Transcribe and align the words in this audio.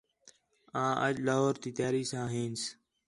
آں 0.81 0.93
اَج 1.05 1.15
لاہور 1.25 1.55
تی 1.61 1.69
تیاری 1.77 2.03
ساں 2.11 2.25
ہینس 2.33 2.61